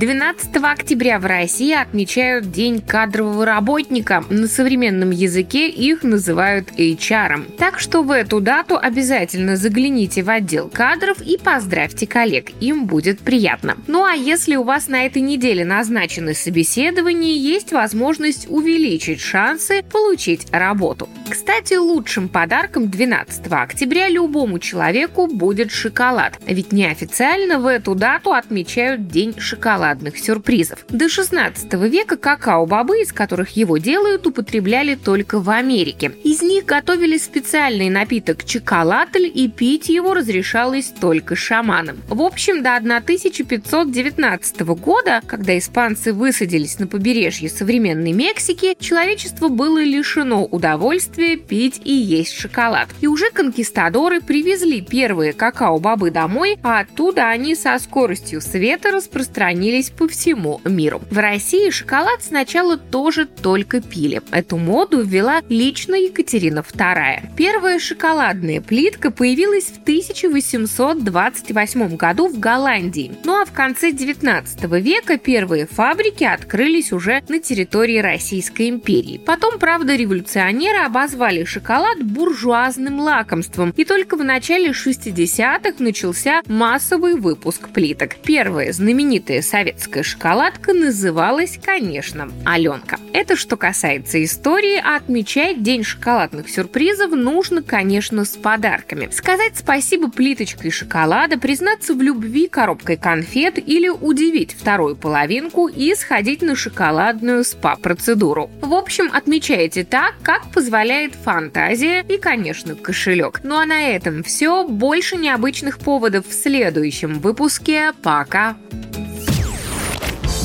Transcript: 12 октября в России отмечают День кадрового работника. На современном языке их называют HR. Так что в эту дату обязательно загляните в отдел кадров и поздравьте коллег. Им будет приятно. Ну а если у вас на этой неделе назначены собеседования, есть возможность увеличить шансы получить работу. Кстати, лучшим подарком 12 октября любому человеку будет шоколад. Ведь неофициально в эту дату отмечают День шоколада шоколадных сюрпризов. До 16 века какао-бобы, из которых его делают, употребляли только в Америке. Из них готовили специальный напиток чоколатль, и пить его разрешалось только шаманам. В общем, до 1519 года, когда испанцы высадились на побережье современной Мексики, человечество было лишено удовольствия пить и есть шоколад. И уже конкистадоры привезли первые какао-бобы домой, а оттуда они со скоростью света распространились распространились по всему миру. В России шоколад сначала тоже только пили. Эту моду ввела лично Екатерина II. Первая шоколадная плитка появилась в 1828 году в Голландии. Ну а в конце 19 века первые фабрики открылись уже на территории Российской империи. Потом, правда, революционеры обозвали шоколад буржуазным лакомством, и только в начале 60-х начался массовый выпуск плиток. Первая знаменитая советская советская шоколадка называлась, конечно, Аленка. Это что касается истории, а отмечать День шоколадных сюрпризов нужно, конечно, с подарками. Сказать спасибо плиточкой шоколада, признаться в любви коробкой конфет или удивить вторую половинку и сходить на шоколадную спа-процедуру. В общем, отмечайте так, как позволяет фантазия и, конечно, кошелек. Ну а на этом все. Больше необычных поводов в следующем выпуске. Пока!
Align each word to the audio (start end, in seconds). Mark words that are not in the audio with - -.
12 0.00 0.56
октября 0.62 1.18
в 1.18 1.26
России 1.26 1.74
отмечают 1.74 2.50
День 2.50 2.80
кадрового 2.80 3.44
работника. 3.44 4.24
На 4.30 4.46
современном 4.46 5.10
языке 5.10 5.68
их 5.68 6.04
называют 6.04 6.70
HR. 6.70 7.56
Так 7.58 7.78
что 7.78 8.02
в 8.02 8.10
эту 8.10 8.40
дату 8.40 8.78
обязательно 8.80 9.56
загляните 9.56 10.22
в 10.22 10.30
отдел 10.30 10.70
кадров 10.70 11.20
и 11.20 11.36
поздравьте 11.36 12.06
коллег. 12.06 12.48
Им 12.62 12.86
будет 12.86 13.20
приятно. 13.20 13.76
Ну 13.88 14.02
а 14.02 14.14
если 14.14 14.56
у 14.56 14.62
вас 14.62 14.88
на 14.88 15.04
этой 15.04 15.20
неделе 15.20 15.66
назначены 15.66 16.32
собеседования, 16.32 17.36
есть 17.36 17.70
возможность 17.72 18.46
увеличить 18.48 19.20
шансы 19.20 19.82
получить 19.82 20.46
работу. 20.50 21.10
Кстати, 21.28 21.74
лучшим 21.74 22.30
подарком 22.30 22.88
12 22.88 23.48
октября 23.50 24.08
любому 24.08 24.60
человеку 24.60 25.26
будет 25.26 25.70
шоколад. 25.70 26.38
Ведь 26.46 26.72
неофициально 26.72 27.58
в 27.58 27.66
эту 27.66 27.94
дату 27.94 28.32
отмечают 28.32 29.06
День 29.06 29.38
шоколада 29.38 29.89
шоколадных 29.90 30.18
сюрпризов. 30.18 30.84
До 30.88 31.08
16 31.08 31.72
века 31.74 32.16
какао-бобы, 32.16 33.02
из 33.02 33.12
которых 33.12 33.56
его 33.56 33.78
делают, 33.78 34.26
употребляли 34.26 34.94
только 34.94 35.40
в 35.40 35.50
Америке. 35.50 36.12
Из 36.24 36.42
них 36.42 36.64
готовили 36.64 37.18
специальный 37.18 37.90
напиток 37.90 38.44
чоколатль, 38.44 39.30
и 39.32 39.48
пить 39.48 39.88
его 39.88 40.14
разрешалось 40.14 40.92
только 41.00 41.36
шаманам. 41.36 41.98
В 42.08 42.22
общем, 42.22 42.62
до 42.62 42.76
1519 42.76 44.60
года, 44.60 45.20
когда 45.26 45.58
испанцы 45.58 46.12
высадились 46.12 46.78
на 46.78 46.86
побережье 46.86 47.48
современной 47.48 48.12
Мексики, 48.12 48.76
человечество 48.78 49.48
было 49.48 49.82
лишено 49.82 50.44
удовольствия 50.44 51.36
пить 51.36 51.80
и 51.84 51.92
есть 51.92 52.32
шоколад. 52.32 52.88
И 53.00 53.06
уже 53.06 53.30
конкистадоры 53.30 54.20
привезли 54.20 54.80
первые 54.80 55.32
какао-бобы 55.32 56.10
домой, 56.10 56.58
а 56.62 56.80
оттуда 56.80 57.28
они 57.28 57.54
со 57.54 57.78
скоростью 57.78 58.40
света 58.40 58.90
распространились 58.90 59.79
распространились 59.80 59.90
по 59.90 60.08
всему 60.08 60.60
миру. 60.64 61.02
В 61.10 61.18
России 61.18 61.70
шоколад 61.70 62.22
сначала 62.22 62.76
тоже 62.76 63.26
только 63.26 63.80
пили. 63.80 64.20
Эту 64.30 64.56
моду 64.56 65.02
ввела 65.02 65.42
лично 65.48 65.94
Екатерина 65.94 66.60
II. 66.60 67.30
Первая 67.36 67.78
шоколадная 67.78 68.60
плитка 68.60 69.10
появилась 69.10 69.64
в 69.64 69.82
1828 69.82 71.96
году 71.96 72.28
в 72.28 72.38
Голландии. 72.38 73.12
Ну 73.24 73.40
а 73.40 73.44
в 73.44 73.52
конце 73.52 73.92
19 73.92 74.64
века 74.82 75.18
первые 75.18 75.66
фабрики 75.66 76.24
открылись 76.24 76.92
уже 76.92 77.22
на 77.28 77.40
территории 77.40 77.98
Российской 77.98 78.68
империи. 78.68 79.20
Потом, 79.24 79.58
правда, 79.58 79.96
революционеры 79.96 80.78
обозвали 80.78 81.44
шоколад 81.44 82.02
буржуазным 82.02 83.00
лакомством, 83.00 83.72
и 83.76 83.84
только 83.84 84.16
в 84.16 84.24
начале 84.24 84.70
60-х 84.70 85.74
начался 85.78 86.42
массовый 86.46 87.14
выпуск 87.14 87.68
плиток. 87.68 88.16
Первая 88.24 88.72
знаменитая 88.72 89.42
советская 89.42 89.69
советская 89.70 90.02
шоколадка 90.02 90.72
называлась, 90.72 91.58
конечно, 91.62 92.30
Аленка. 92.44 92.98
Это 93.12 93.36
что 93.36 93.56
касается 93.56 94.22
истории, 94.22 94.80
а 94.82 94.96
отмечать 94.96 95.62
День 95.62 95.84
шоколадных 95.84 96.48
сюрпризов 96.48 97.12
нужно, 97.12 97.62
конечно, 97.62 98.24
с 98.24 98.36
подарками. 98.36 99.08
Сказать 99.12 99.52
спасибо 99.56 100.10
плиточкой 100.10 100.72
шоколада, 100.72 101.38
признаться 101.38 101.94
в 101.94 102.02
любви 102.02 102.48
коробкой 102.48 102.96
конфет 102.96 103.58
или 103.58 103.88
удивить 103.88 104.56
вторую 104.58 104.96
половинку 104.96 105.68
и 105.68 105.94
сходить 105.94 106.42
на 106.42 106.56
шоколадную 106.56 107.44
спа-процедуру. 107.44 108.50
В 108.60 108.74
общем, 108.74 109.10
отмечайте 109.12 109.84
так, 109.84 110.14
как 110.22 110.50
позволяет 110.50 111.14
фантазия 111.14 112.04
и, 112.08 112.18
конечно, 112.18 112.74
кошелек. 112.74 113.40
Ну 113.44 113.56
а 113.56 113.66
на 113.66 113.88
этом 113.88 114.24
все. 114.24 114.66
Больше 114.66 115.16
необычных 115.16 115.78
поводов 115.78 116.26
в 116.26 116.32
следующем 116.32 117.20
выпуске. 117.20 117.92
Пока! 118.02 118.56